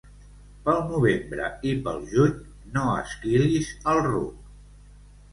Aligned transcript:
Pel 0.67 0.79
novembre 0.91 1.49
i 1.71 1.73
pel 1.87 1.99
juny 2.13 2.33
no 2.77 2.85
esquilis 3.01 3.69
el 3.93 4.01
ruc. 4.07 4.41